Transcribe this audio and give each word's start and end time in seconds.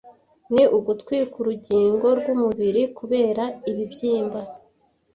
ni 0.53 0.63
ugutwika 0.77 1.35
urugingo 1.41 2.07
rwumubiri 2.19 2.83
kubera 2.97 3.43
ibibyimba 3.71 4.39